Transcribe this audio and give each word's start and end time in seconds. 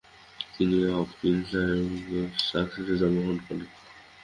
তিনি 0.53 0.77
হপকিন্স 0.91 1.49
সাসেক্সে 2.41 2.95
জন্মগ্রহণ 3.01 3.37
করেন। 3.45 3.61